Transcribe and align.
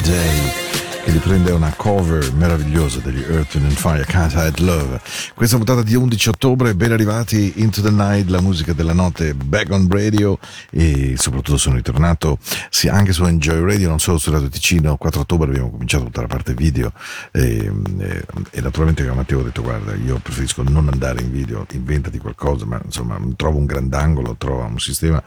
Day. 0.00 0.61
Che 1.04 1.10
riprende 1.10 1.50
una 1.50 1.72
cover 1.76 2.32
meravigliosa 2.34 3.00
degli 3.00 3.22
Earth 3.22 3.56
and 3.56 3.72
Fire, 3.72 4.04
Can't 4.04 4.34
Hide 4.36 4.62
Love. 4.62 5.00
Questa 5.34 5.56
puntata 5.56 5.82
di 5.82 5.96
11 5.96 6.28
ottobre, 6.28 6.76
ben 6.76 6.92
arrivati 6.92 7.54
Into 7.56 7.82
the 7.82 7.90
Night, 7.90 8.28
la 8.28 8.40
musica 8.40 8.72
della 8.72 8.92
notte, 8.92 9.34
back 9.34 9.72
on 9.72 9.88
radio 9.90 10.38
e 10.70 11.14
soprattutto 11.16 11.56
sono 11.56 11.74
ritornato 11.74 12.38
sia 12.70 12.92
anche 12.92 13.12
su 13.12 13.24
Enjoy 13.24 13.60
Radio, 13.64 13.88
non 13.88 13.98
solo 13.98 14.16
su 14.18 14.30
Radio 14.30 14.48
Ticino. 14.48 14.96
4 14.96 15.20
ottobre 15.22 15.48
abbiamo 15.48 15.70
cominciato 15.72 16.04
tutta 16.04 16.20
la 16.20 16.28
parte 16.28 16.54
video 16.54 16.92
e, 17.32 17.72
e, 17.98 18.24
e 18.52 18.60
naturalmente 18.60 19.06
a 19.06 19.12
Matteo 19.12 19.40
ho 19.40 19.42
detto 19.42 19.62
guarda, 19.62 19.96
io 19.96 20.20
preferisco 20.22 20.62
non 20.62 20.88
andare 20.88 21.20
in 21.20 21.32
video, 21.32 21.66
inventati 21.72 22.18
qualcosa, 22.18 22.64
ma 22.64 22.80
insomma 22.84 23.18
trovo 23.34 23.58
un 23.58 23.66
grandangolo, 23.66 24.36
trovo 24.38 24.62
un 24.62 24.78
sistema, 24.78 25.20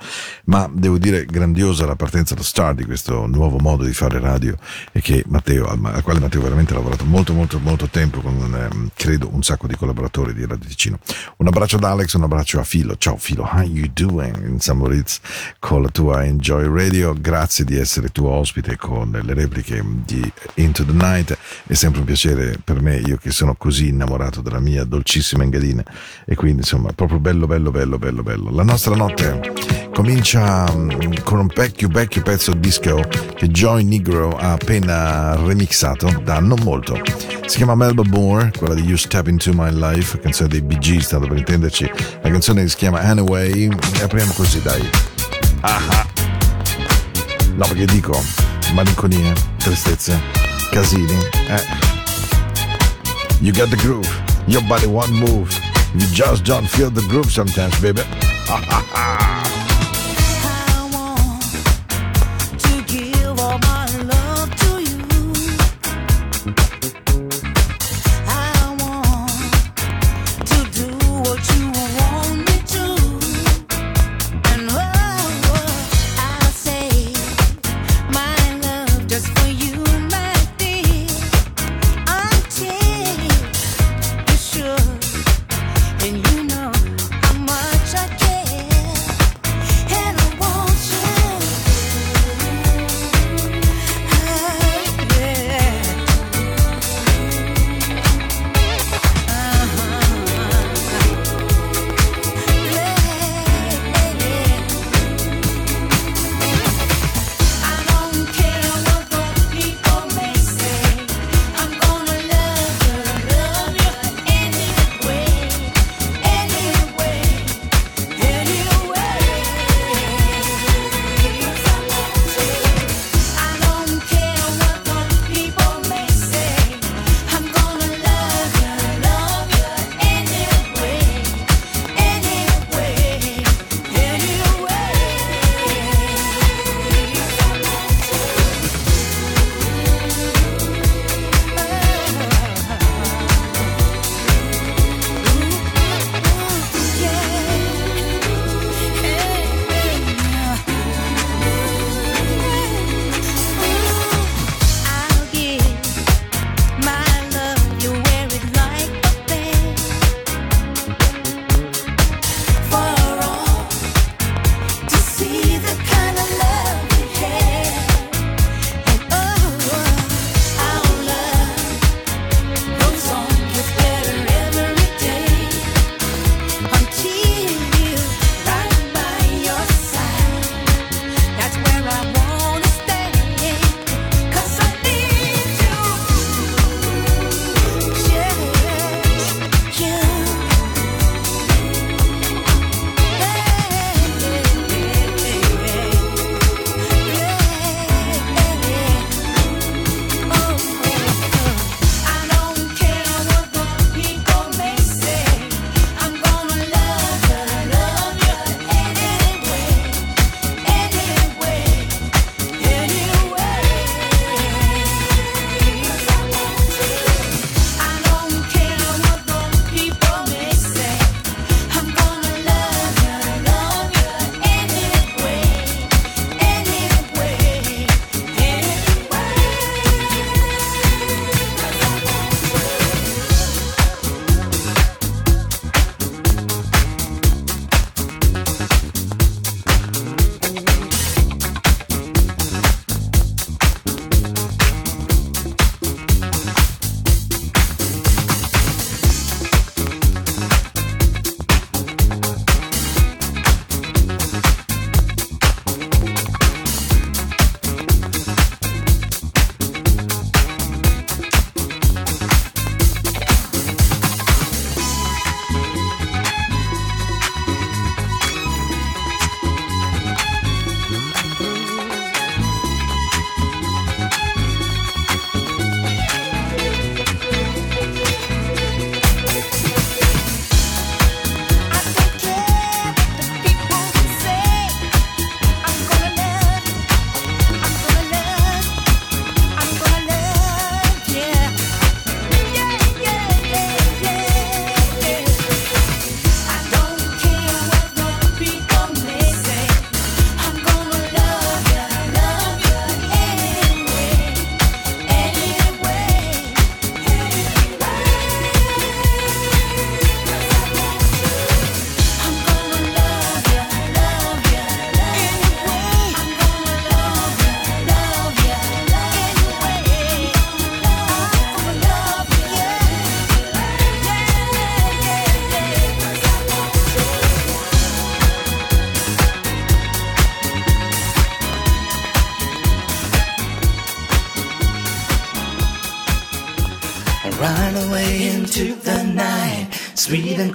ma 0.45 0.69
devo 0.71 0.97
dire 0.97 1.25
grandiosa 1.25 1.85
la 1.85 1.97
partenza 1.97 2.33
da 2.33 2.43
Star 2.43 2.73
di 2.75 2.85
questo 2.85 3.25
nuovo 3.27 3.57
modo 3.57 3.83
di 3.83 3.93
fare 3.93 4.19
radio 4.19 4.55
e 4.93 5.01
che 5.01 5.21
Matteo, 5.27 5.64
al, 5.67 5.79
al 5.83 6.03
quale 6.03 6.19
Matteo 6.19 6.41
veramente 6.41 6.73
ha 6.73 6.77
lavorato 6.77 7.05
molto 7.05 7.33
molto 7.33 7.59
molto 7.59 7.87
tempo 7.87 8.21
con 8.21 8.35
ehm, 8.35 8.89
credo 8.93 9.29
un 9.31 9.43
sacco 9.43 9.67
di 9.67 9.75
collaboratori 9.75 10.33
di 10.33 10.45
Radio 10.45 10.67
Ticino. 10.67 10.99
Un 11.37 11.47
abbraccio 11.47 11.77
ad 11.77 11.83
Alex, 11.83 12.13
un 12.13 12.23
abbraccio 12.23 12.59
a 12.59 12.63
Filo. 12.63 12.95
Ciao 12.97 13.17
Filo, 13.17 13.43
how 13.43 13.61
you 13.61 13.89
doing? 13.93 14.35
In 14.47 14.59
San 14.59 14.77
Moritz 14.77 15.19
con 15.59 15.81
la 15.81 15.89
tua 15.89 16.25
Enjoy 16.25 16.67
Radio. 16.67 17.13
Grazie 17.19 17.65
di 17.65 17.77
essere 17.77 18.09
tuo 18.09 18.29
ospite 18.29 18.77
con 18.77 19.11
le 19.11 19.33
repliche 19.33 19.83
di 19.83 20.31
Into 20.55 20.85
the 20.85 20.93
Night. 20.93 21.37
È 21.65 21.73
sempre 21.73 21.99
un 21.99 22.05
piacere 22.05 22.57
per 22.63 22.81
me, 22.81 22.97
io 22.97 23.17
che 23.17 23.31
sono 23.31 23.55
così 23.55 23.89
innamorato 23.89 24.41
della 24.41 24.59
mia 24.59 24.83
dolcissima 24.83 25.43
Engadina. 25.43 25.83
E 26.25 26.35
quindi 26.35 26.59
insomma, 26.59 26.91
proprio 26.93 27.19
bello, 27.19 27.47
bello, 27.47 27.71
bello, 27.71 27.97
bello, 27.97 28.23
bello. 28.23 28.51
La 28.51 28.63
nostra 28.63 28.95
notte 28.95 29.84
comincia 29.95 30.69
mm, 30.69 31.23
con 31.23 31.39
un 31.39 31.47
vecchio, 31.47 31.87
vecchio 31.87 32.21
pezzo 32.21 32.53
disco 32.53 33.01
che 33.33 33.47
Joy 33.47 33.85
Negro 33.85 34.35
ha 34.37 34.51
appena 34.51 35.37
remixato 35.37 36.09
da 36.21 36.41
non 36.41 36.59
molto. 36.63 36.99
Si 37.45 37.55
chiama 37.55 37.75
Melba 37.75 38.03
Moore, 38.03 38.51
quella 38.57 38.73
di 38.73 38.81
You 38.81 38.97
Step 38.97 39.27
Into 39.27 39.53
My 39.53 39.71
Life, 39.71 40.19
canzone 40.19 40.49
dei 40.49 40.61
Bee 40.61 40.77
Gees, 40.79 41.07
tanto 41.07 41.27
per 41.27 41.37
intenderci. 41.37 41.89
La 42.21 42.29
canzone 42.29 42.67
si 42.67 42.75
chiama 42.75 42.99
Anyway. 42.99 43.69
E 43.97 44.03
apriamo 44.03 44.33
così, 44.33 44.61
dai. 44.61 44.81
Ah 45.61 45.79
ah. 45.89 46.05
No, 47.55 47.65
perché 47.65 47.85
dico, 47.85 48.21
malinconie, 48.73 49.33
tristezze, 49.59 50.19
casini. 50.71 51.17
Eh. 51.47 51.63
You 53.39 53.53
got 53.53 53.69
the 53.69 53.77
groove, 53.77 54.09
your 54.47 54.63
body 54.65 54.87
won't 54.87 55.11
move. 55.11 55.57
You 55.93 56.05
just 56.11 56.43
don't 56.43 56.67
feel 56.67 56.91
the 56.91 57.05
groove 57.07 57.31
sometimes, 57.31 57.79
baby. 57.79 58.01
Ah 58.49 58.61
ah 58.67 58.83
ah. 58.93 59.54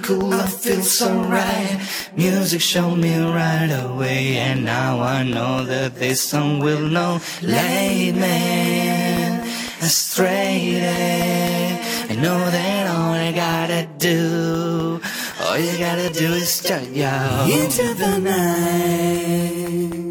Cool, 0.01 0.33
I 0.33 0.47
feel 0.47 0.81
so 0.81 1.09
right. 1.23 1.79
Music 2.15 2.61
showed 2.61 2.97
me 2.97 3.17
right 3.19 3.71
away, 3.71 4.37
and 4.37 4.65
now 4.65 4.99
I 4.99 5.23
know 5.23 5.63
that 5.63 5.95
this 5.95 6.21
song 6.21 6.59
will 6.59 6.87
know. 6.87 7.19
Lead 7.41 8.15
me 8.15 9.39
astray. 9.81 10.81
I 12.09 12.15
know 12.15 12.39
that 12.51 12.87
all 12.87 13.13
I 13.13 13.31
gotta 13.31 13.87
do, 13.97 15.01
all 15.43 15.57
you 15.57 15.77
gotta 15.77 16.09
do 16.09 16.33
is 16.33 16.51
start 16.51 16.89
yo 16.89 17.47
into 17.49 17.93
the 17.93 18.19
night. 18.19 20.10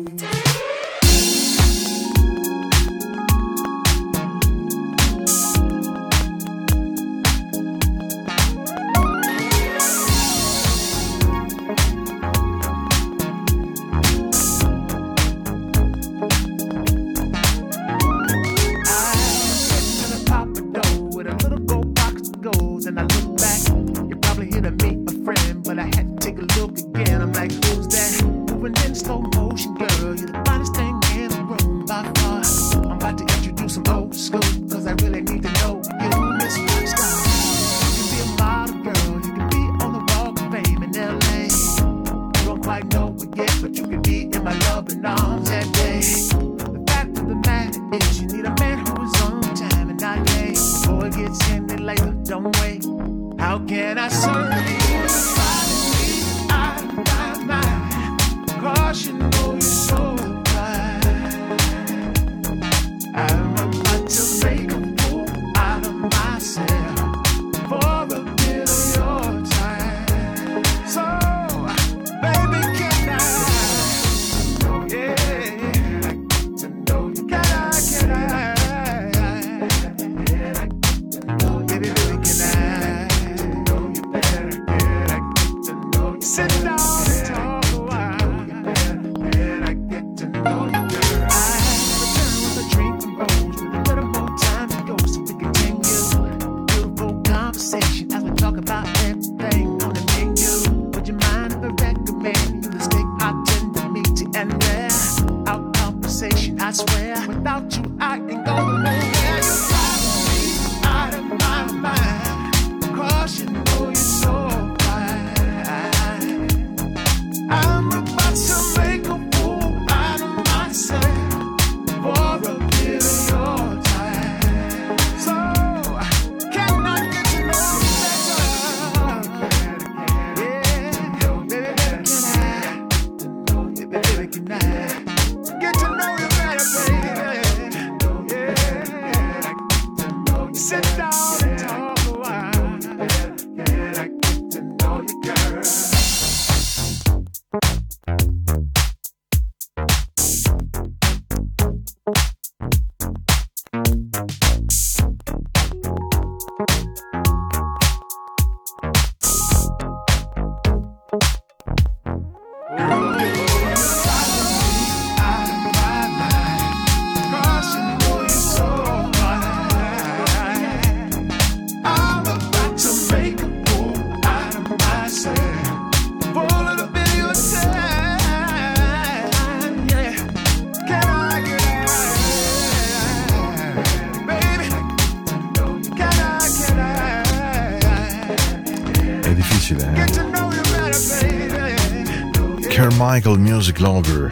Carmichael 193.11 193.41
Music 193.41 193.81
Lover, 193.81 194.31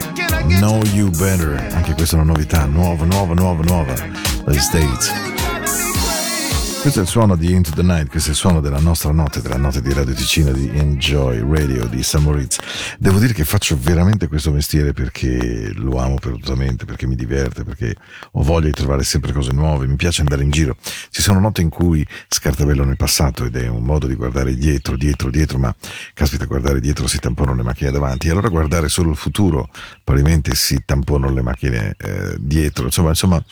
Know 0.61 0.80
You 0.92 1.11
Better. 1.11 1.58
Anche 1.75 1.94
questa 1.94 2.16
è 2.16 2.20
una 2.20 2.32
novità, 2.32 2.64
nuova, 2.66 3.04
nuova, 3.06 3.35
nuova, 3.35 3.64
nuova. 3.64 3.92
Dagli 4.44 4.61
States. 4.61 5.27
Questo 6.88 7.04
è 7.04 7.07
il 7.07 7.12
suono 7.12 7.37
di 7.37 7.52
Into 7.52 7.73
the 7.73 7.83
Night, 7.83 8.09
questo 8.09 8.30
è 8.30 8.33
il 8.33 8.38
suono 8.38 8.62
della 8.62 8.78
nostra 8.78 9.12
notte, 9.12 9.42
della 9.42 9.59
notte 9.59 9.83
di 9.83 9.92
Radio 9.92 10.14
Ticino, 10.14 10.52
di 10.52 10.71
Enjoy 10.73 11.38
Radio, 11.47 11.85
di 11.85 12.02
San 12.02 12.23
Moritz. 12.23 12.57
Devo 12.99 13.18
dire 13.18 13.35
che 13.35 13.45
faccio 13.45 13.76
veramente 13.78 14.26
questo 14.26 14.50
mestiere 14.52 14.95
perché 14.95 15.71
lo 15.75 15.99
amo 15.99 16.14
perdutamente, 16.14 16.87
perché 16.87 17.07
mi 17.07 17.14
diverte, 17.14 17.62
perché 17.62 17.95
ho 18.33 18.42
voglia 18.42 18.68
di 18.68 18.73
trovare 18.73 19.04
sempre 19.04 19.35
cose 19.35 19.52
nuove, 19.52 19.87
mi 19.87 19.97
piace 19.97 20.23
andare 20.23 20.42
in 20.42 20.49
giro. 20.49 20.78
Ci 21.11 21.21
sono 21.21 21.40
notti 21.40 21.61
in 21.61 21.68
cui 21.68 22.07
scartabello 22.26 22.85
nel 22.85 22.97
passato 22.97 23.45
ed 23.45 23.57
è 23.57 23.68
un 23.68 23.83
modo 23.83 24.07
di 24.07 24.14
guardare 24.14 24.54
dietro, 24.54 24.97
dietro, 24.97 25.28
dietro, 25.28 25.59
ma 25.59 25.75
caspita, 26.14 26.47
guardare 26.47 26.80
dietro 26.80 27.07
si 27.07 27.18
tamponano 27.18 27.59
le 27.59 27.64
macchine 27.64 27.90
davanti, 27.90 28.28
e 28.28 28.30
allora 28.30 28.49
guardare 28.49 28.88
solo 28.88 29.11
il 29.11 29.16
futuro, 29.16 29.68
probabilmente 30.02 30.54
si 30.54 30.83
tamponano 30.87 31.35
le 31.35 31.42
macchine 31.42 31.95
eh, 31.99 32.35
dietro, 32.38 32.87
insomma, 32.87 33.11
insomma 33.11 33.45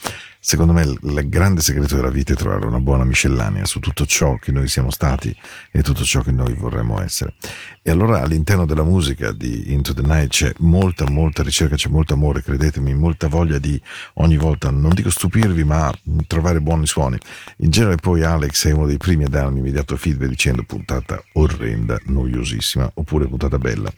Secondo 0.49 0.73
me 0.73 0.83
il, 0.83 1.29
grande 1.29 1.61
segreto 1.61 1.97
della 1.97 2.09
vita 2.09 2.33
è 2.33 2.37
trovare 2.37 2.67
una 2.67 2.79
buona 2.79 3.03
miscellanea 3.03 3.65
su 3.65 3.81
tutto 3.81 4.07
ciò 4.07 4.37
che 4.37 4.53
noi 4.53 4.69
siamo 4.69 4.93
stati 4.93 5.37
e 5.73 5.83
tutto 5.83 6.05
ciò 6.05 6.21
che 6.21 6.31
noi 6.31 6.55
vorremmo 6.55 7.03
essere. 7.03 7.35
E 7.83 7.91
allora 7.91 8.23
all'interno 8.23 8.65
della 8.65 8.85
musica 8.85 9.33
di 9.33 9.73
Into 9.73 9.93
the 9.93 10.03
Night 10.03 10.29
c'è 10.29 10.53
molta, 10.59 11.05
molta 11.11 11.43
ricerca, 11.43 11.75
c'è 11.75 11.89
molto 11.89 12.15
amore, 12.15 12.45
credetemi, 12.45 12.95
molta 12.95 13.27
voglia 13.27 13.59
di 13.59 13.83
ogni 14.15 14.37
volta, 14.37 14.71
non 14.71 14.95
dico 14.95 15.11
stupirvi, 15.11 15.65
ma 15.65 15.93
trovare 16.29 16.61
buoni 16.61 16.87
suoni. 16.87 17.19
In 17.57 17.71
genere 17.71 17.97
poi 17.97 18.23
Alex 18.23 18.69
è 18.69 18.71
uno 18.71 18.87
dei 18.87 18.99
primi 18.99 19.25
a 19.25 19.29
darmi 19.29 19.59
immediato 19.59 19.97
feedback 19.97 20.29
dicendo 20.29 20.63
puntata 20.63 21.21
orrenda, 21.33 21.99
noiosissima, 22.05 22.93
oppure 22.95 23.27
puntata 23.27 23.59
bella. 23.59 23.91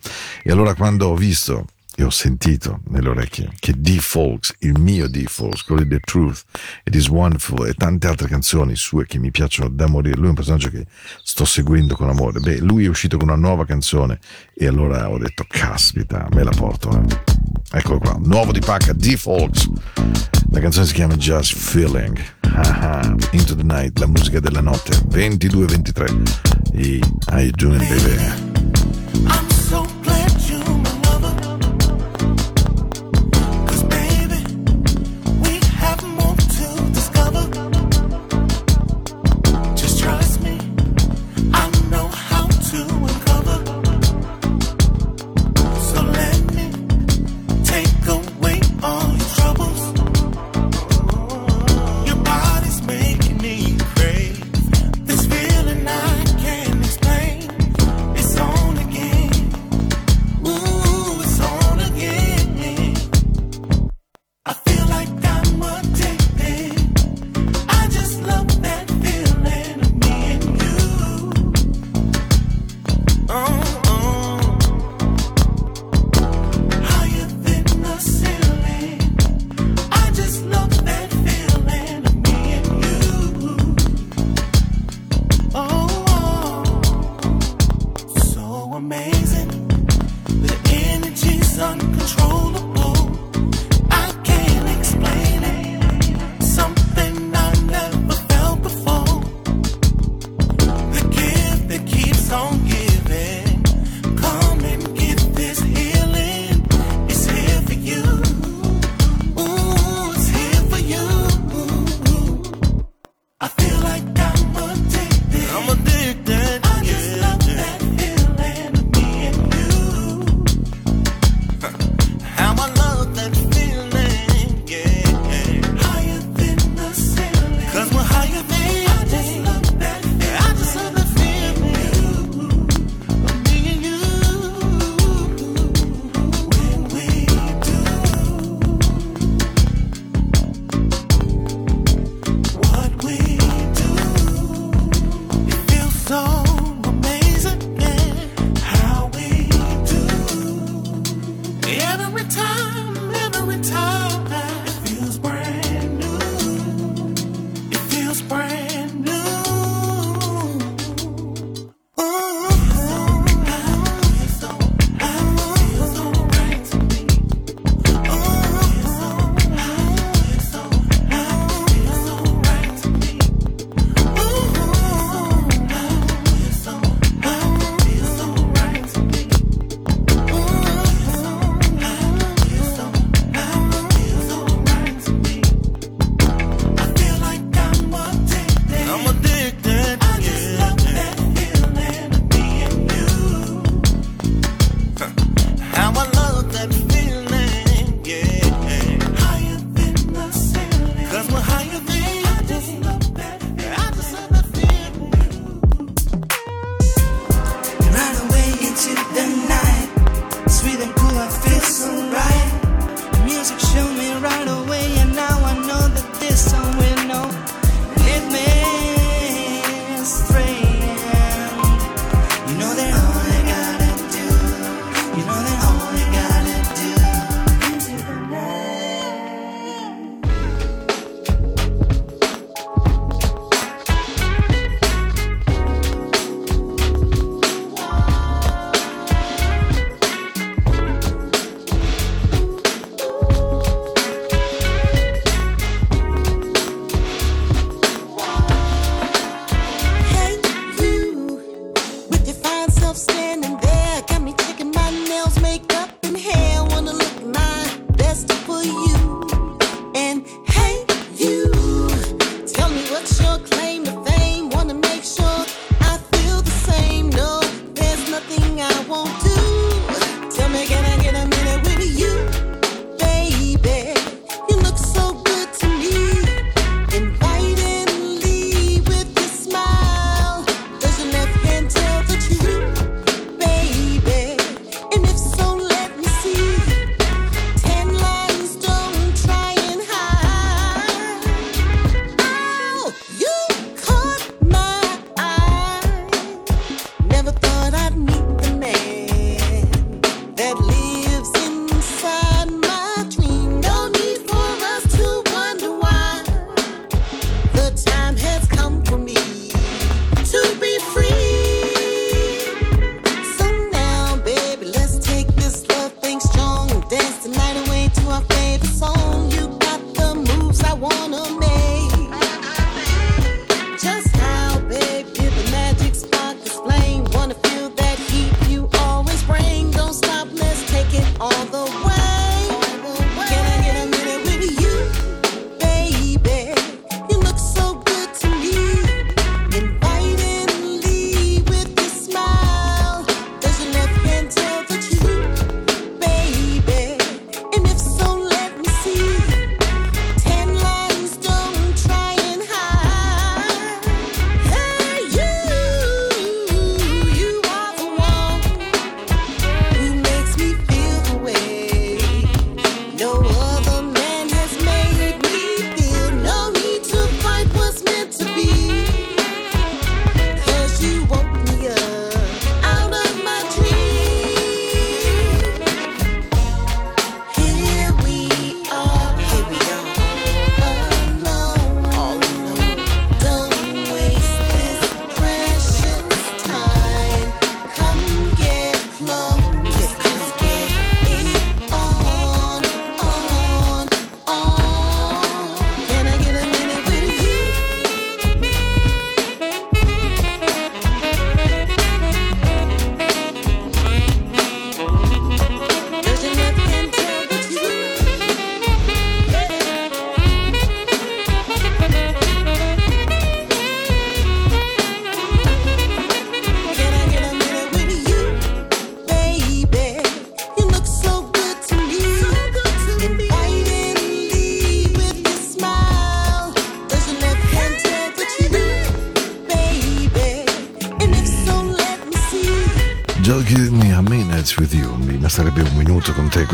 E 0.43 0.51
allora 0.51 0.75
quando 0.75 1.09
ho 1.09 1.15
visto 1.15 1.67
e 1.99 2.05
ho 2.05 2.11
sentito 2.11 2.83
nelle 2.91 3.09
orecchie 3.09 3.51
che 3.59 3.73
D. 3.77 3.99
Folks, 3.99 4.55
il 4.61 4.79
mio 4.79 5.09
D. 5.09 5.25
Folks, 5.25 5.65
quello 5.65 5.83
di 5.83 5.89
The 5.89 5.99
Truth, 5.99 6.45
It 6.85 6.95
Is 6.95 7.09
Wonderful 7.09 7.67
e 7.67 7.75
tante 7.75 8.07
altre 8.07 8.29
canzoni 8.29 8.77
sue 8.77 9.05
che 9.05 9.19
mi 9.19 9.33
piacciono 9.33 9.69
da 9.69 9.89
morire, 9.89 10.15
lui 10.15 10.27
è 10.27 10.29
un 10.29 10.35
personaggio 10.37 10.71
che 10.71 10.87
sto 11.25 11.45
seguendo 11.45 11.97
con 11.97 12.09
amore, 12.09 12.39
beh, 12.39 12.59
lui 12.59 12.85
è 12.85 12.89
uscito 12.89 13.17
con 13.17 13.27
una 13.27 13.37
nuova 13.37 13.65
canzone 13.65 14.21
e 14.55 14.69
allora 14.69 15.11
ho 15.11 15.19
detto, 15.19 15.45
caspita, 15.49 16.29
me 16.35 16.45
la 16.45 16.53
porto. 16.53 16.89
Eh. 16.91 17.37
Eccolo 17.73 17.99
qua, 17.99 18.17
nuovo 18.23 18.53
di 18.53 18.61
pacca, 18.61 18.93
D-Folks. 18.93 19.69
La 20.51 20.61
canzone 20.61 20.87
si 20.87 20.95
chiama 20.95 21.17
Just 21.17 21.57
Feeling. 21.57 22.17
Ah, 22.43 23.01
ah, 23.01 23.17
Into 23.33 23.57
the 23.57 23.65
Night, 23.65 23.99
la 23.99 24.07
musica 24.07 24.39
della 24.39 24.61
notte, 24.61 24.93
22-23. 25.09 26.71
E 26.75 27.01
you 27.41 27.51
doing, 27.57 27.81
baby? 27.89 28.57
I'm 29.27 29.51
so 29.51 29.78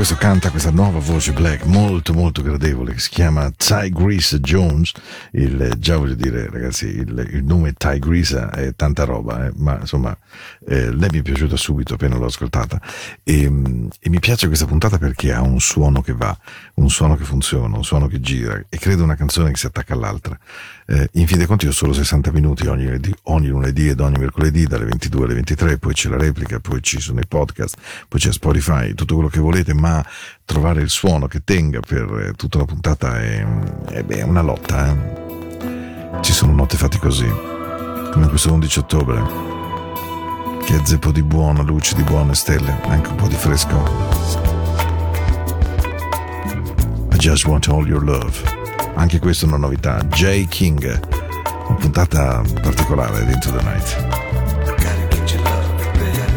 Questo 0.04 0.20
canta 0.20 0.50
questa 0.50 0.70
nuova 0.70 0.98
voce 0.98 1.32
black 1.32 1.64
molto 1.64 2.12
molto 2.12 2.42
gradevole 2.42 2.92
che 2.92 3.00
si 3.00 3.08
chiama 3.08 3.50
Tigresa 3.50 4.36
Jones. 4.36 4.92
Il, 5.30 5.76
già 5.78 5.96
voglio 5.96 6.14
dire 6.14 6.50
ragazzi, 6.50 6.88
il, 6.88 7.26
il 7.32 7.42
nome 7.42 7.72
Tigresa 7.72 8.50
è 8.50 8.74
tanta 8.74 9.04
roba, 9.04 9.46
eh, 9.46 9.52
ma 9.56 9.78
insomma 9.80 10.14
eh, 10.68 10.94
lei 10.94 11.08
mi 11.10 11.20
è 11.20 11.22
piaciuta 11.22 11.56
subito 11.56 11.94
appena 11.94 12.16
l'ho 12.16 12.26
ascoltata 12.26 12.78
e, 13.22 13.48
mm, 13.48 13.86
e 13.98 14.10
mi 14.10 14.18
piace 14.18 14.46
questa 14.46 14.66
puntata 14.66 14.98
perché 14.98 15.32
ha 15.32 15.40
un 15.40 15.58
suono 15.58 16.02
che 16.02 16.12
va, 16.12 16.36
un 16.84 16.90
suono 16.90 17.16
che 17.16 17.24
funziona, 17.24 17.76
un 17.76 17.82
suono 17.84 18.06
che 18.06 18.20
gira 18.20 18.62
e 18.68 18.78
credo 18.78 19.02
una 19.02 19.16
canzone 19.16 19.50
che 19.50 19.56
si 19.56 19.66
attacca 19.66 19.94
all'altra. 19.94 20.38
Eh, 20.86 21.08
in 21.12 21.26
fin 21.26 21.38
dei 21.38 21.46
conti 21.46 21.66
ho 21.66 21.72
solo 21.72 21.94
60 21.94 22.30
minuti 22.30 22.66
ogni, 22.66 22.84
lunedì- 22.84 23.14
ogni 23.24 23.48
lunedì 23.48 23.88
ed 23.88 24.00
ogni 24.00 24.18
mercoledì 24.18 24.66
dalle 24.66 24.84
22 24.84 25.24
alle 25.24 25.34
23, 25.34 25.78
poi 25.78 25.94
c'è 25.94 26.10
la 26.10 26.18
replica, 26.18 26.60
poi 26.60 26.82
ci 26.82 27.00
sono 27.00 27.20
i 27.20 27.26
podcast, 27.26 27.76
poi 28.06 28.20
c'è 28.20 28.32
Spotify, 28.32 28.92
tutto 28.94 29.14
quello 29.14 29.30
che 29.30 29.40
volete, 29.40 29.72
ma 29.72 30.04
trovare 30.44 30.82
il 30.82 30.90
suono 30.90 31.26
che 31.26 31.42
tenga 31.42 31.80
per 31.80 32.28
eh, 32.28 32.32
tutta 32.34 32.58
la 32.58 32.64
puntata 32.66 33.18
è, 33.18 33.44
è, 33.86 34.02
beh, 34.02 34.22
una 34.22 34.42
lotta. 34.42 34.88
eh. 34.88 35.22
Ci 36.20 36.32
sono 36.32 36.52
notte 36.52 36.76
fatte 36.76 36.98
così, 36.98 37.26
come 38.12 38.28
questo 38.28 38.52
11 38.52 38.78
ottobre, 38.78 39.22
che 40.64 40.76
è 40.76 40.80
zeppo 40.84 41.10
di 41.10 41.22
buono, 41.22 41.62
luci 41.62 41.94
di 41.94 42.02
buone 42.02 42.34
stelle, 42.34 42.78
anche 42.84 43.08
un 43.08 43.16
po' 43.16 43.26
di 43.26 43.34
fresco. 43.34 44.53
Just 47.24 47.46
want 47.46 47.70
all 47.70 47.88
your 47.88 48.04
love. 48.04 48.38
Anche 48.96 49.18
questa 49.18 49.46
è 49.46 49.48
una 49.48 49.56
novità. 49.56 49.98
J. 50.08 50.46
King, 50.46 51.00
una 51.68 51.78
puntata 51.78 52.42
particolare 52.60 53.24
di 53.24 53.32
Into 53.32 53.50
the 53.50 53.62
Night. 53.62 53.96
Gotta 54.66 55.06
get 55.08 55.32
your 55.32 55.42
love, 55.42 55.74
baby. 55.94 56.34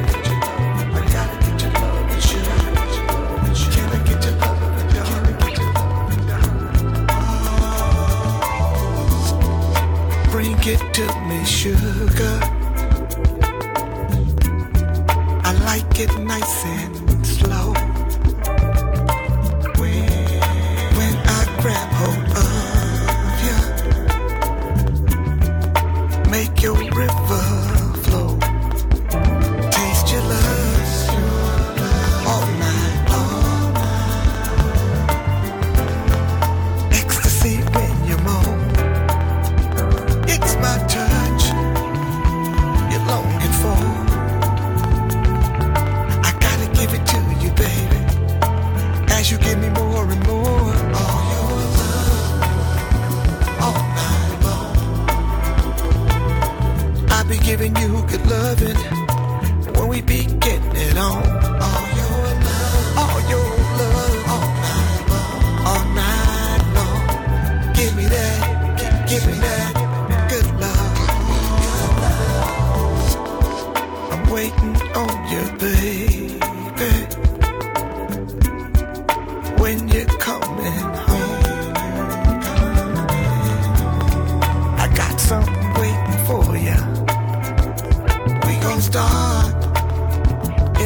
In 88.97 89.03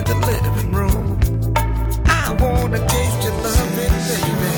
the 0.03 0.15
living 0.27 0.71
room. 0.73 1.17
I 2.05 2.35
wanna 2.41 2.85
taste 2.85 3.23
your 3.23 3.31
loving, 3.31 3.95
baby. 4.09 4.53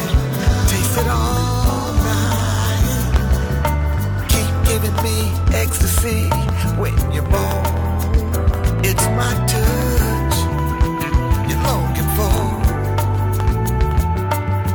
Taste 0.69 0.97
it 0.97 1.07
all 1.07 1.93
night. 2.09 2.83
Keep 4.29 4.53
giving 4.69 4.97
me 5.03 5.17
ecstasy 5.53 6.29
when 6.81 6.97
you're 7.11 7.29
born. 7.29 7.65
It's 8.83 9.05
my 9.19 9.33
touch 9.45 10.37
you're 11.47 11.61
longing 11.69 12.09
for. 12.17 12.37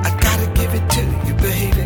I 0.07 0.11
gotta 0.21 0.47
give 0.55 0.73
it 0.73 0.88
to 0.88 1.03
you, 1.27 1.35
baby. 1.35 1.85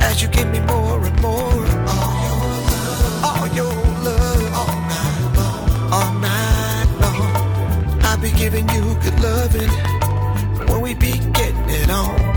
As 0.00 0.22
you 0.22 0.28
give 0.28 0.48
me 0.52 0.60
more 0.60 1.04
and 1.04 1.20
more. 1.20 1.66
All 1.88 2.14
your 2.22 2.38
love, 2.70 3.24
all 3.24 3.46
your 3.48 3.89
giving 8.40 8.66
you 8.70 8.80
good 9.02 9.20
loving 9.20 9.68
when 10.66 10.80
we 10.80 10.94
be 10.94 11.12
getting 11.34 11.68
it 11.68 11.90
on. 11.90 12.29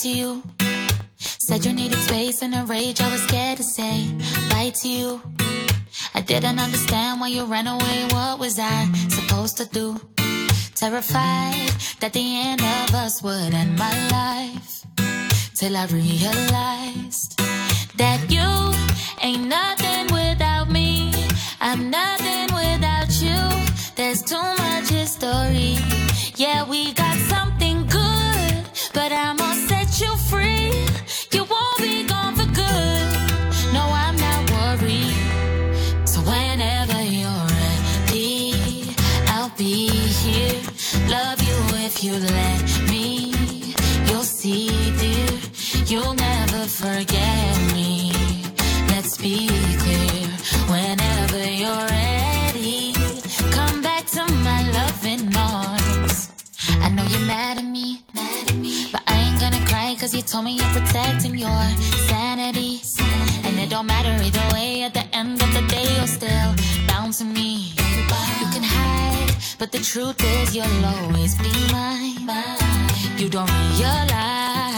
To 0.00 0.08
you. 0.08 0.42
Said 1.18 1.66
you 1.66 1.74
needed 1.74 1.98
space 1.98 2.40
and 2.40 2.54
a 2.54 2.64
rage, 2.64 3.02
I 3.02 3.12
was 3.12 3.22
scared 3.22 3.58
to 3.58 3.62
say 3.62 4.08
bye 4.48 4.72
to 4.80 4.88
you. 4.88 5.20
I 6.14 6.22
didn't 6.22 6.58
understand 6.58 7.20
why 7.20 7.28
you 7.28 7.44
ran 7.44 7.66
away. 7.66 8.06
What 8.10 8.38
was 8.38 8.58
I 8.58 8.90
supposed 9.10 9.58
to 9.58 9.66
do? 9.66 10.00
Terrified 10.74 11.70
that 12.00 12.14
the 12.14 12.24
end 12.46 12.62
of 12.62 12.94
us 12.94 13.22
would 13.22 13.52
end 13.52 13.78
my 13.78 13.94
life. 14.08 14.86
Till 15.54 15.76
I 15.76 15.84
realized 15.86 17.38
that 17.98 18.20
you 18.30 18.48
ain't 19.20 19.48
nothing 19.48 20.06
without 20.14 20.70
me. 20.70 21.12
I'm 21.60 21.90
nothing 21.90 22.46
without 22.54 23.10
you. 23.20 23.40
There's 23.96 24.22
too 24.22 24.48
much 24.64 24.88
history. 24.88 25.76
Yeah, 26.36 26.64
we 26.64 26.94
got 26.94 27.09
you 42.02 42.14
let 42.14 42.80
me. 42.88 43.32
You'll 44.06 44.22
see, 44.22 44.68
dear, 44.98 45.38
you'll 45.86 46.14
never 46.14 46.64
forget 46.64 47.74
me. 47.74 48.12
Let's 48.88 49.18
be 49.18 49.48
clear. 49.82 50.28
Whenever 50.68 51.44
you're 51.44 51.86
ready, 51.88 52.94
come 53.52 53.82
back 53.82 54.06
to 54.06 54.24
my 54.48 54.62
loving 54.72 55.34
arms. 55.36 56.30
I 56.80 56.88
know 56.88 57.04
you're 57.04 57.26
mad 57.26 57.58
at 57.58 57.64
me, 57.64 58.02
mad 58.14 58.48
at 58.48 58.56
me. 58.56 58.88
But 58.92 59.02
I 59.06 59.16
ain't 59.18 59.40
gonna 59.40 59.64
cry 59.66 59.94
cause 60.00 60.14
you 60.14 60.22
told 60.22 60.44
me 60.44 60.52
you're 60.52 60.72
protecting 60.72 61.36
your 61.36 61.64
sanity. 62.08 62.80
And 63.44 63.58
it 63.58 63.68
don't 63.68 63.86
matter 63.86 64.16
either 64.24 64.54
way, 64.54 64.84
at 64.84 64.94
the 64.94 65.04
end 65.14 65.42
of 65.42 65.52
the 65.52 65.62
day, 65.68 65.86
you're 65.96 66.06
still 66.06 66.54
bound 66.86 67.12
to 67.14 67.24
me. 67.24 67.74
But 69.60 69.72
the 69.72 69.78
truth 69.78 70.16
is 70.24 70.56
you'll 70.56 70.86
always 70.86 71.34
be 71.36 71.52
mine. 71.70 72.16
You 73.18 73.28
don't 73.28 73.50
realize 73.76 74.69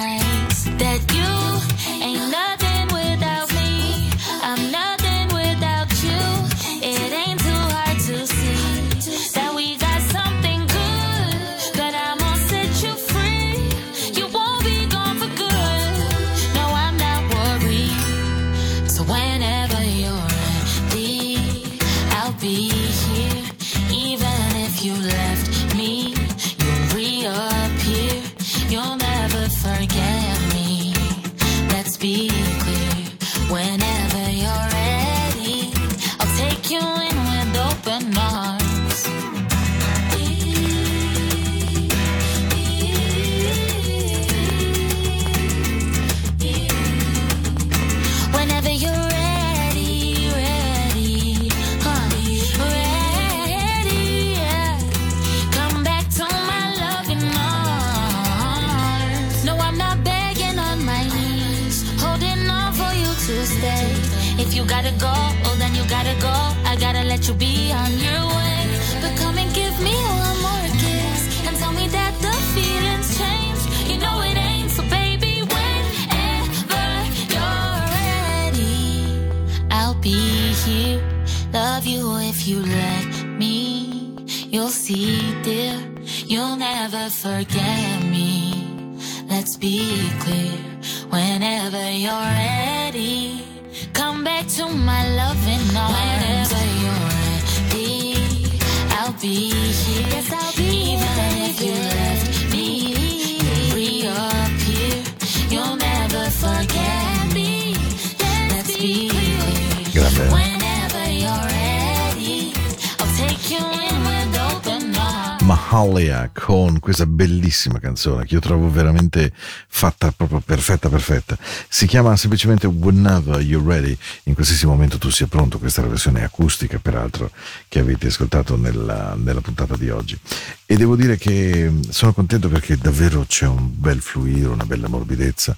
bellissima 117.52 117.78
canzone 117.78 118.24
che 118.24 118.34
io 118.34 118.40
trovo 118.40 118.70
veramente 118.70 119.30
fatta 119.34 120.10
proprio 120.10 120.40
perfetta 120.40 120.88
perfetta. 120.88 121.36
Si 121.68 121.86
chiama 121.86 122.16
semplicemente 122.16 122.66
Whenever 122.66 123.40
You're 123.40 123.66
Ready. 123.66 123.96
In 124.24 124.34
qualsiasi 124.34 124.64
momento 124.64 124.96
tu 124.96 125.10
sia 125.10 125.26
pronto 125.26 125.58
questa 125.58 125.82
è 125.82 125.84
la 125.84 125.90
versione 125.90 126.24
acustica 126.24 126.78
peraltro 126.78 127.30
che 127.68 127.78
avete 127.78 128.06
ascoltato 128.06 128.56
nella, 128.56 129.14
nella 129.16 129.42
puntata 129.42 129.76
di 129.76 129.90
oggi. 129.90 130.18
E 130.64 130.76
devo 130.76 130.96
dire 130.96 131.18
che 131.18 131.70
sono 131.90 132.14
contento 132.14 132.48
perché 132.48 132.78
davvero 132.78 133.26
c'è 133.28 133.46
un 133.46 133.68
bel 133.70 134.00
fluire 134.00 134.48
una 134.48 134.64
bella 134.64 134.88
morbidezza. 134.88 135.54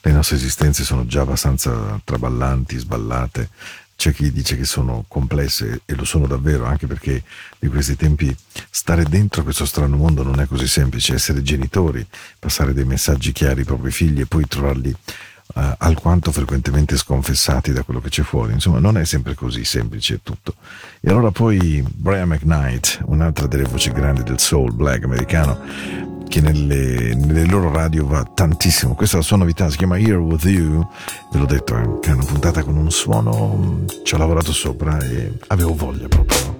Le 0.00 0.12
nostre 0.12 0.36
esistenze 0.36 0.84
sono 0.84 1.06
già 1.06 1.22
abbastanza 1.22 1.98
traballanti 2.04 2.78
sballate 2.78 3.48
c'è 3.98 4.14
chi 4.14 4.30
dice 4.30 4.56
che 4.56 4.64
sono 4.64 5.04
complesse 5.08 5.80
e 5.84 5.96
lo 5.96 6.04
sono 6.04 6.28
davvero, 6.28 6.66
anche 6.66 6.86
perché 6.86 7.20
di 7.58 7.66
questi 7.66 7.96
tempi 7.96 8.32
stare 8.70 9.02
dentro 9.02 9.42
questo 9.42 9.66
strano 9.66 9.96
mondo 9.96 10.22
non 10.22 10.38
è 10.38 10.46
così 10.46 10.68
semplice, 10.68 11.14
essere 11.14 11.42
genitori, 11.42 12.06
passare 12.38 12.72
dei 12.72 12.84
messaggi 12.84 13.32
chiari 13.32 13.60
ai 13.60 13.66
propri 13.66 13.90
figli 13.90 14.20
e 14.20 14.26
poi 14.26 14.46
trovarli 14.46 14.90
eh, 14.90 15.74
alquanto 15.78 16.30
frequentemente 16.30 16.96
sconfessati 16.96 17.72
da 17.72 17.82
quello 17.82 18.00
che 18.00 18.08
c'è 18.08 18.22
fuori, 18.22 18.52
insomma 18.52 18.78
non 18.78 18.96
è 18.96 19.04
sempre 19.04 19.34
così 19.34 19.64
semplice 19.64 20.20
tutto. 20.22 20.54
E 21.00 21.10
allora 21.10 21.32
poi 21.32 21.84
Brian 21.84 22.28
McKnight, 22.28 23.00
un'altra 23.06 23.48
delle 23.48 23.64
voci 23.64 23.90
grandi 23.90 24.22
del 24.22 24.38
soul 24.38 24.74
black 24.74 25.02
americano, 25.02 26.17
che 26.28 26.40
nelle, 26.40 27.14
nelle 27.14 27.46
loro 27.46 27.72
radio 27.72 28.06
va 28.06 28.22
tantissimo. 28.22 28.94
Questa 28.94 29.16
è 29.16 29.20
la 29.20 29.24
sua 29.24 29.36
novità, 29.38 29.68
si 29.70 29.78
chiama 29.78 29.98
Here 29.98 30.16
With 30.16 30.44
You. 30.44 30.86
Ve 31.32 31.38
l'ho 31.38 31.46
detto, 31.46 31.74
è 31.74 31.78
anche 31.78 32.10
una 32.10 32.24
puntata 32.24 32.62
con 32.62 32.76
un 32.76 32.90
suono, 32.90 33.56
mm, 33.56 33.86
ci 34.04 34.14
ho 34.14 34.18
lavorato 34.18 34.52
sopra 34.52 34.98
e 34.98 35.32
avevo 35.48 35.74
voglia 35.74 36.06
proprio. 36.06 36.57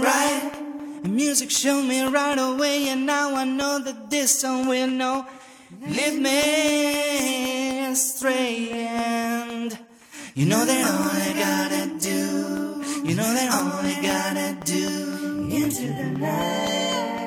Right. 0.00 0.50
The 1.02 1.08
music 1.08 1.50
showed 1.50 1.82
me 1.82 2.02
right 2.02 2.38
away, 2.38 2.88
and 2.88 3.04
now 3.06 3.34
I 3.34 3.44
know 3.44 3.78
that 3.80 4.10
this 4.10 4.40
song 4.40 4.68
will 4.68 4.88
know. 4.88 5.26
Lead 5.86 6.20
me 6.20 7.94
straight, 7.94 8.70
and 8.72 9.76
you 10.34 10.46
know 10.46 10.64
that 10.64 10.84
all 10.90 11.10
I 11.10 11.32
gotta 11.46 11.98
do, 11.98 12.82
you 13.08 13.14
know 13.14 13.32
that 13.34 13.48
all 13.52 13.80
I 13.82 13.98
gotta 14.00 14.54
do 14.64 15.48
into 15.50 15.86
the 15.92 16.18
night. 16.18 17.21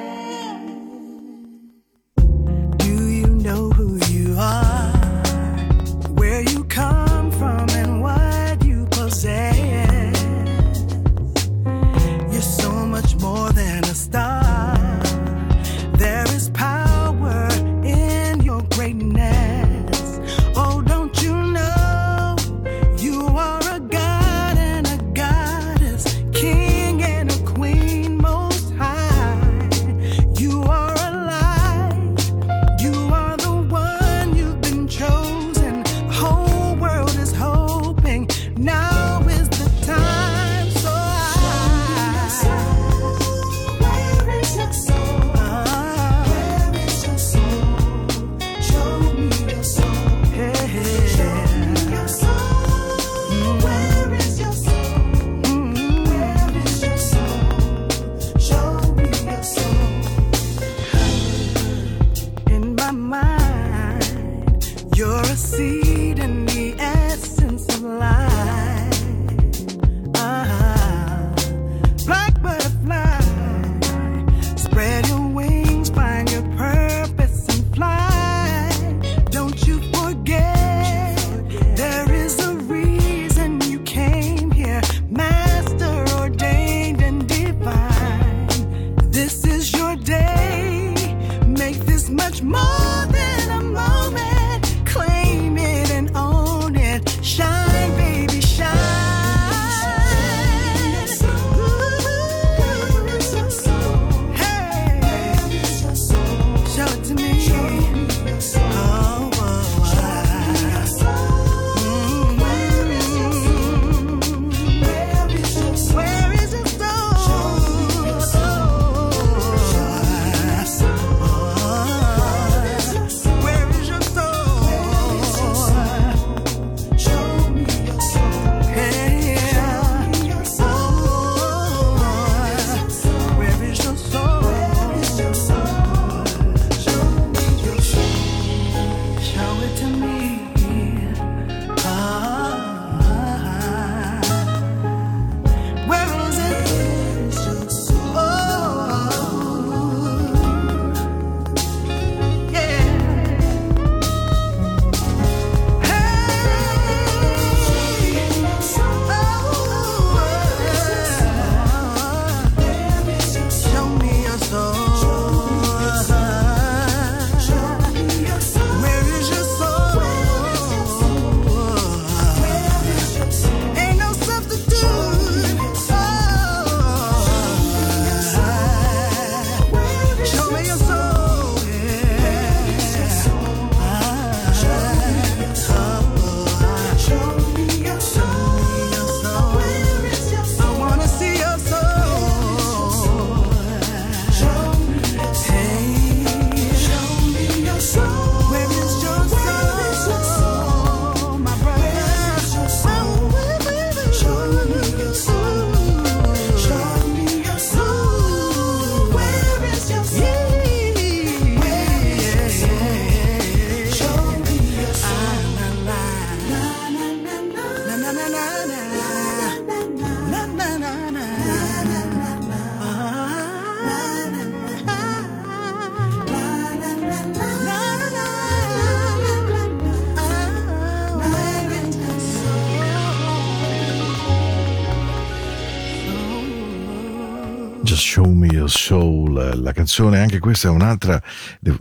la 239.66 239.72
canzone, 239.72 240.20
anche 240.20 240.38
questa 240.38 240.68
è 240.68 240.72
un'altra, 240.72 241.20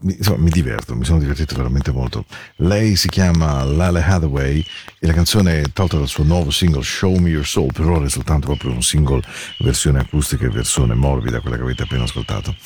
insomma 0.00 0.38
mi 0.38 0.48
diverto, 0.48 0.96
mi 0.96 1.04
sono 1.04 1.18
divertito 1.18 1.54
veramente 1.54 1.92
molto. 1.92 2.24
Lei 2.56 2.96
si 2.96 3.10
chiama 3.10 3.62
Lale 3.62 4.02
Hathaway 4.02 4.64
e 4.98 5.06
la 5.06 5.12
canzone 5.12 5.60
è 5.60 5.64
tolta 5.70 5.98
dal 5.98 6.08
suo 6.08 6.24
nuovo 6.24 6.50
single 6.50 6.82
Show 6.82 7.14
Me 7.18 7.28
Your 7.28 7.46
Soul, 7.46 7.72
per 7.74 7.84
ora 7.84 8.06
è 8.06 8.08
soltanto 8.08 8.46
proprio 8.46 8.72
un 8.72 8.82
single 8.82 9.22
versione 9.58 10.00
acustica 10.00 10.46
e 10.46 10.48
versione 10.48 10.94
morbida, 10.94 11.40
quella 11.40 11.56
che 11.56 11.62
avete 11.62 11.82
appena 11.82 12.04
ascoltato. 12.04 12.56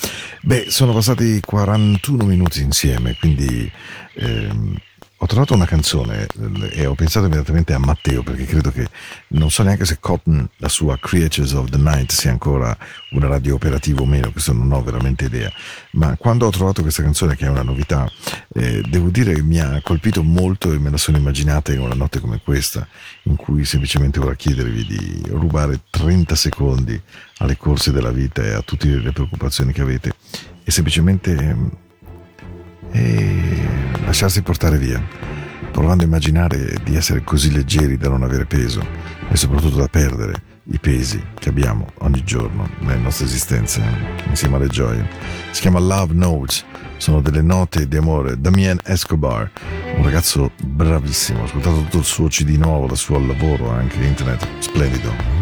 Beh, 0.43 0.67
sono 0.69 0.93
passati 0.93 1.41
41 1.41 2.25
minuti 2.25 2.63
insieme, 2.63 3.17
quindi... 3.19 3.71
Ehm, 4.15 4.77
ho 5.21 5.27
trovato 5.27 5.55
una 5.55 5.67
canzone 5.67 6.27
eh, 6.27 6.81
e 6.81 6.87
ho 6.87 6.95
pensato 6.95 7.27
immediatamente 7.27 7.73
a 7.73 7.79
Matteo 7.79 8.23
perché 8.23 8.45
credo 8.45 8.71
che 8.71 8.87
non 9.29 9.51
so 9.51 9.65
neanche 9.65 9.85
se 9.85 9.99
Cotton, 9.99 10.49
la 10.59 10.69
sua 10.69 10.97
Creatures 10.97 11.53
of 11.53 11.71
the 11.71 11.77
Night, 11.77 12.13
sia 12.13 12.31
ancora 12.31 12.77
una 13.11 13.27
radio 13.27 13.57
operativa 13.57 14.01
o 14.01 14.07
meno, 14.07 14.31
questo 14.31 14.53
non 14.53 14.71
ho 14.71 14.83
veramente 14.83 15.25
idea. 15.25 15.51
Ma 15.93 16.17
quando 16.17 16.47
ho 16.47 16.51
trovato 16.51 16.83
questa 16.83 17.03
canzone, 17.03 17.35
che 17.35 17.47
è 17.47 17.49
una 17.49 17.63
novità, 17.63 18.09
eh, 18.55 18.81
devo 18.89 19.09
dire 19.09 19.35
che 19.35 19.43
mi 19.43 19.59
ha 19.59 19.81
colpito 19.83 20.23
molto 20.23 20.73
e 20.73 20.79
me 20.79 20.91
la 20.91 20.97
sono 20.97 21.17
immaginata 21.17 21.73
in 21.73 21.81
una 21.81 21.95
notte 21.95 22.21
come 22.21 22.41
questa, 22.43 22.87
in 23.25 23.35
cui 23.35 23.65
semplicemente 23.65 24.21
vorrei 24.21 24.37
chiedervi 24.37 24.85
di 24.85 25.23
rubare 25.31 25.81
30 25.91 26.37
secondi 26.37 27.01
alle 27.39 27.57
corse 27.57 27.91
della 27.91 28.13
vita 28.13 28.43
e 28.43 28.53
a 28.53 28.63
tutte 28.63 28.87
le 28.87 29.13
preoccupazioni 29.13 29.73
che 29.73 29.83
avete 29.83 30.13
e 30.63 30.71
semplicemente 30.71 31.33
ehm, 31.35 31.71
e 32.91 33.69
lasciarsi 34.05 34.43
portare 34.43 34.79
via, 34.79 35.03
provando 35.71 36.03
a 36.03 36.07
immaginare 36.07 36.77
di 36.83 36.97
essere 36.97 37.23
così 37.23 37.53
leggeri 37.53 37.97
da 37.97 38.09
non 38.09 38.23
avere 38.23 38.47
peso 38.47 38.85
e 39.29 39.37
soprattutto 39.37 39.77
da 39.77 39.89
perdere 39.89 40.57
i 40.71 40.79
pesi 40.79 41.23
che 41.39 41.49
abbiamo 41.49 41.87
ogni 41.99 42.23
giorno 42.25 42.69
nella 42.81 43.01
nostra 43.01 43.25
esistenza 43.25 43.83
insieme 44.29 44.57
alle 44.57 44.69
gioie. 44.69 45.09
Si 45.51 45.61
chiama 45.61 45.79
Love 45.79 46.15
Notes, 46.15 46.65
sono 46.99 47.21
delle 47.21 47.43
note 47.43 47.89
di 47.89 47.97
amore. 47.97 48.39
Damien 48.39 48.79
Escobar, 48.85 49.51
un 49.97 50.05
ragazzo 50.05 50.53
bravissimo, 50.63 51.41
ho 51.41 51.45
ascoltato 51.45 51.77
tutto 51.77 51.99
il 51.99 52.05
suo 52.05 52.29
CD 52.29 52.57
nuovo, 52.57 52.87
il 52.87 52.97
suo 52.97 53.19
lavoro 53.19 53.71
anche 53.71 54.05
internet, 54.05 54.47
splendido. 54.59 55.38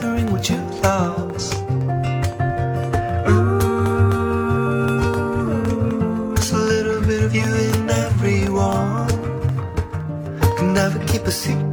Gathering 0.00 0.30
what 0.30 0.48
you've 0.48 0.80
lost. 0.80 1.54
Ooh, 3.28 3.54
it's 6.36 6.52
a 6.52 6.56
little 6.56 7.00
bit 7.00 7.24
of 7.24 7.34
you 7.34 7.42
in 7.42 7.90
everyone. 7.90 9.08
Can 10.56 10.72
never 10.74 11.04
keep 11.06 11.22
a 11.22 11.32
secret. 11.32 11.67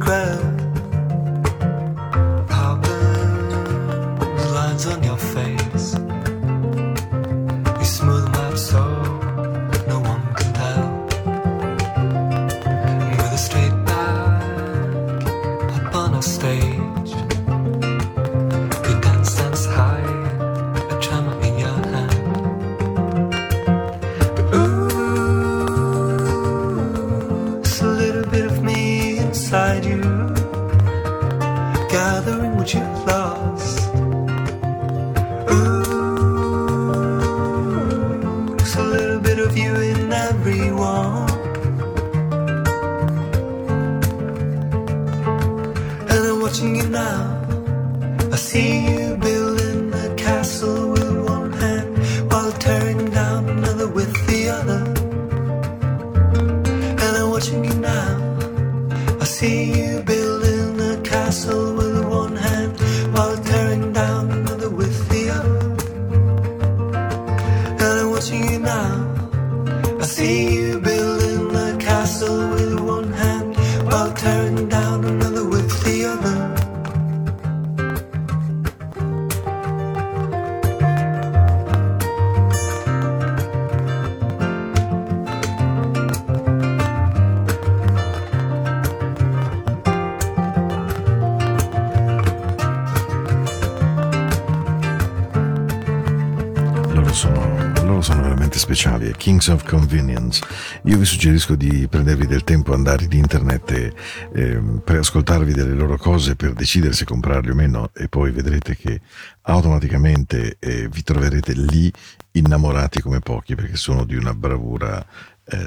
Kings 99.16 99.48
of 99.48 99.64
Convenience. 99.64 100.44
Io 100.84 100.98
vi 100.98 101.04
suggerisco 101.04 101.54
di 101.54 101.86
prendervi 101.88 102.26
del 102.26 102.44
tempo, 102.44 102.72
andare 102.72 103.04
in 103.04 103.12
internet 103.12 103.70
e, 103.70 103.92
ehm, 104.34 104.82
per 104.84 104.98
ascoltarvi 104.98 105.52
delle 105.52 105.74
loro 105.74 105.96
cose, 105.96 106.36
per 106.36 106.52
decidere 106.52 106.92
se 106.92 107.04
comprarli 107.04 107.50
o 107.50 107.54
meno 107.54 107.90
e 107.94 108.08
poi 108.08 108.30
vedrete 108.30 108.76
che 108.76 109.00
automaticamente 109.42 110.56
eh, 110.58 110.88
vi 110.88 111.02
troverete 111.02 111.52
lì 111.52 111.92
innamorati 112.32 113.00
come 113.00 113.20
pochi 113.20 113.54
perché 113.54 113.76
sono 113.76 114.04
di 114.04 114.14
una 114.16 114.34
bravura 114.34 115.04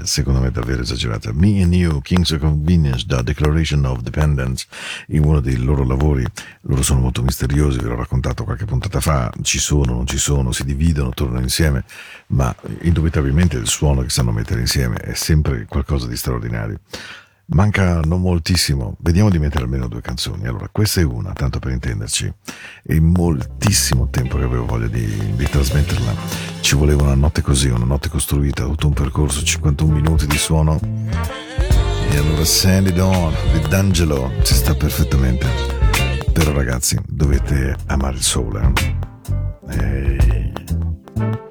secondo 0.04 0.40
me 0.40 0.52
davvero 0.52 0.82
esagerata. 0.82 1.32
Me 1.34 1.62
and 1.62 1.74
You, 1.74 2.02
Kings 2.02 2.32
of 2.32 2.40
Convenience, 2.40 3.06
da 3.06 3.22
Declaration 3.22 3.86
of 3.86 4.02
Dependence, 4.02 4.66
in 5.08 5.24
uno 5.24 5.40
dei 5.40 5.58
loro 5.58 5.86
lavori, 5.86 6.26
loro 6.62 6.82
sono 6.82 7.00
molto 7.00 7.22
misteriosi, 7.22 7.80
ve 7.80 7.88
l'ho 7.88 7.96
raccontato 7.96 8.44
qualche 8.44 8.66
puntata 8.66 9.00
fa, 9.00 9.32
ci 9.42 9.60
sono, 9.60 9.94
non 9.94 10.06
ci 10.06 10.18
sono, 10.18 10.52
si 10.52 10.66
dividono, 10.66 11.12
tornano 11.12 11.42
insieme, 11.42 11.86
ma 12.28 12.54
indubitabilmente 12.82 13.58
il 13.58 13.68
suono 13.68 14.02
che 14.02 14.10
sanno 14.10 14.32
mettere 14.32 14.60
insieme 14.60 14.98
è 14.98 15.14
sempre 15.14 15.66
qualcosa 15.66 16.08
di 16.08 16.18
straordinario. 16.18 16.80
Manca 17.52 18.00
non 18.02 18.22
moltissimo, 18.22 18.96
vediamo 19.00 19.30
di 19.32 19.40
mettere 19.40 19.64
almeno 19.64 19.88
due 19.88 20.02
canzoni. 20.02 20.46
Allora, 20.46 20.70
questa 20.72 21.02
è 21.02 21.04
una, 21.04 21.34
tanto 21.34 21.58
per 21.58 21.72
intenderci. 21.72 22.32
È 22.84 22.94
moltissimo 23.00 24.08
tempo 24.10 24.38
che 24.38 24.44
avevo 24.44 24.66
voglia 24.66 24.86
di, 24.88 25.36
di 25.36 25.46
trasmetterla. 25.46 26.14
Ci 26.62 26.76
voleva 26.76 27.04
una 27.04 27.16
notte 27.16 27.42
così, 27.42 27.70
una 27.70 27.86
notte 27.86 28.08
costruita, 28.10 28.66
tutto 28.66 28.88
un 28.88 28.94
percorso, 28.94 29.44
51 29.44 29.92
minuti 29.92 30.28
di 30.28 30.38
suono. 30.38 30.80
E 32.12 32.18
allora 32.18 32.46
Sandy 32.46 32.92
Dawn 32.94 33.34
di 33.52 33.68
D'Angelo 33.68 34.32
ci 34.44 34.54
sta 34.54 34.76
perfettamente. 34.76 35.48
Però 36.32 36.52
ragazzi, 36.52 37.00
dovete 37.08 37.76
amare 37.88 38.16
il 38.16 38.22
sole. 38.22 38.74
eh. 39.70 40.18
Ehi. 40.20 41.48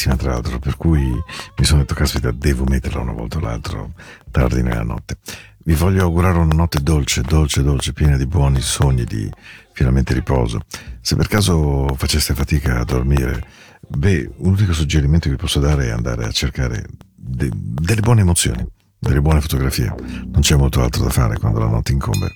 È 0.00 0.10
lunghissima 0.10 0.16
tra 0.16 0.32
l'altro, 0.32 0.58
per 0.58 0.76
cui 0.76 1.02
mi 1.02 1.64
sono 1.64 1.80
detto, 1.80 1.94
caspita, 1.94 2.30
devo 2.30 2.64
metterla 2.64 3.00
una 3.00 3.12
volta 3.12 3.38
o 3.38 3.40
l'altra, 3.40 3.86
tardi 4.30 4.62
nella 4.62 4.82
notte. 4.82 5.18
Vi 5.62 5.74
voglio 5.74 6.02
augurare 6.02 6.38
una 6.38 6.54
notte 6.54 6.82
dolce, 6.82 7.20
dolce, 7.20 7.62
dolce, 7.62 7.92
piena 7.92 8.16
di 8.16 8.26
buoni 8.26 8.60
sogni, 8.60 9.04
di 9.04 9.30
finalmente 9.72 10.14
riposo. 10.14 10.60
Se 11.00 11.16
per 11.16 11.28
caso 11.28 11.94
faceste 11.96 12.34
fatica 12.34 12.80
a 12.80 12.84
dormire, 12.84 13.44
beh, 13.86 14.30
un 14.38 14.52
unico 14.52 14.72
suggerimento 14.72 15.28
che 15.28 15.34
vi 15.34 15.40
posso 15.40 15.60
dare 15.60 15.86
è 15.86 15.90
andare 15.90 16.24
a 16.24 16.30
cercare 16.30 16.84
de- 17.14 17.50
delle 17.52 18.00
buone 18.00 18.22
emozioni, 18.22 18.66
delle 19.00 19.20
buone 19.20 19.40
fotografie. 19.40 19.92
Non 20.26 20.40
c'è 20.40 20.56
molto 20.56 20.82
altro 20.82 21.02
da 21.02 21.10
fare 21.10 21.38
quando 21.38 21.58
la 21.58 21.66
notte 21.66 21.92
incombe. 21.92 22.34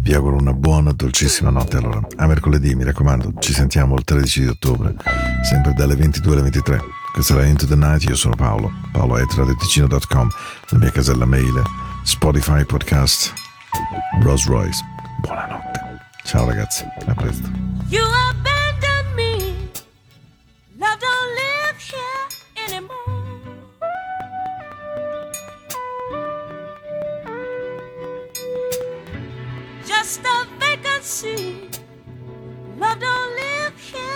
Vi 0.00 0.14
auguro 0.14 0.36
una 0.36 0.52
buona, 0.52 0.92
dolcissima 0.92 1.50
notte 1.50 1.76
allora. 1.76 2.00
A 2.16 2.26
mercoledì, 2.26 2.74
mi 2.74 2.84
raccomando, 2.84 3.34
ci 3.38 3.52
sentiamo 3.52 3.96
il 3.96 4.04
13 4.04 4.40
di 4.40 4.46
ottobre, 4.46 4.94
sempre 5.42 5.74
dalle 5.74 5.96
22 5.96 6.32
alle 6.32 6.42
23. 6.42 6.80
Questa 7.12 7.34
era 7.34 7.44
Into 7.44 7.66
the 7.66 7.76
Night, 7.76 8.04
io 8.04 8.14
sono 8.14 8.34
Paolo, 8.34 8.70
paolo.radioticino.com, 8.92 10.28
la 10.68 10.78
mia 10.78 10.90
casella 10.90 11.24
mail, 11.24 11.62
Spotify 12.04 12.64
Podcast, 12.64 13.32
Bros 14.20 14.46
Royce. 14.46 14.82
Buonanotte. 15.20 15.80
Ciao 16.24 16.46
ragazzi, 16.46 16.84
a 17.06 17.14
presto. 17.14 17.48
You 17.88 18.04
abandoned 18.30 19.14
me. 19.14 19.54
Love 20.78 20.98
don't 20.98 21.32
live 21.34 21.78
here 21.80 22.66
anymore. 22.66 23.15
Just 30.06 30.20
a 30.24 30.46
vacancy. 30.60 31.68
Love 32.78 33.00
don't 33.00 33.34
live 33.34 33.76
here 33.76 34.15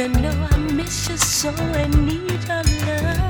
I 0.00 0.06
know 0.06 0.30
I 0.52 0.56
miss 0.58 1.08
you 1.08 1.16
so 1.16 1.50
and 1.50 2.06
need 2.06 2.30
your 2.46 2.62
love. 3.02 3.27